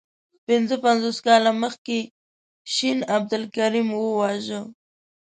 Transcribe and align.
پنځه 0.47 0.75
پنځوس 0.85 1.17
کاله 1.25 1.51
مخکي 1.63 2.01
شین 2.73 2.99
عبدالکریم 3.17 3.87
وواژه. 3.93 4.61